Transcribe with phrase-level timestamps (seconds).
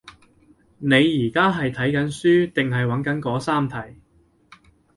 [0.79, 3.75] 你而家係睇緊書定係揾緊嗰三題？